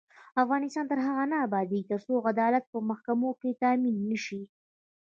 [0.43, 4.41] افغانستان تر هغو نه ابادیږي، ترڅو عدالت په محکمو کې تامین نشي.